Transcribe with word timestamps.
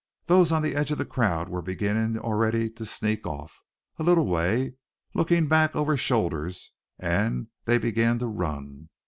Those 0.25 0.51
on 0.51 0.63
the 0.63 0.73
edge 0.73 0.89
of 0.89 0.97
the 0.97 1.05
crowd 1.05 1.47
were 1.47 1.61
beginning 1.61 2.17
already 2.17 2.71
to 2.71 2.87
sneak 2.87 3.27
off; 3.27 3.61
a 3.99 4.03
little 4.03 4.25
way, 4.25 4.73
looking 5.13 5.47
back 5.47 5.75
over 5.75 5.95
shoulders, 5.95 6.71
and 6.97 7.49
they 7.65 7.77
began 7.77 8.17
to 8.17 8.25
run. 8.25 8.89